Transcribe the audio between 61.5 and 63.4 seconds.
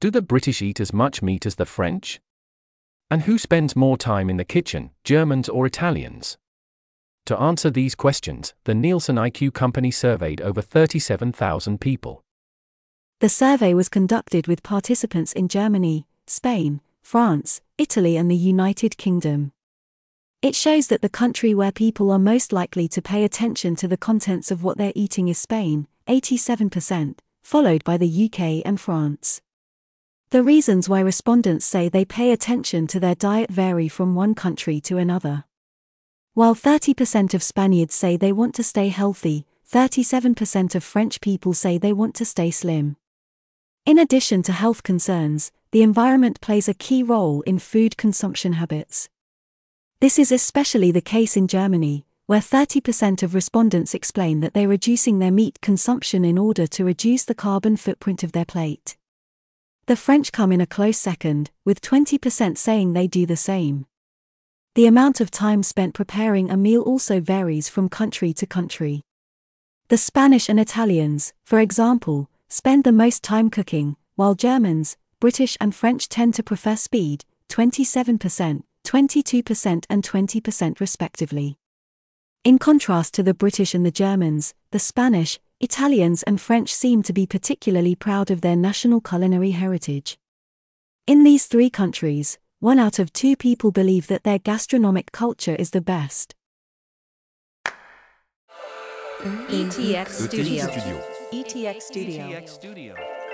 with 20% saying they do the